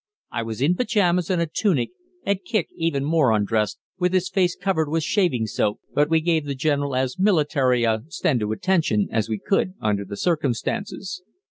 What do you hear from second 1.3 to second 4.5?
a tunic, and Kicq even more undressed, with his